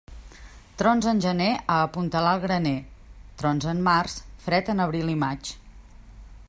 [0.79, 2.73] Trons en gener, a apuntalar el graner;
[3.43, 5.55] trons en març, fred en abril i maig.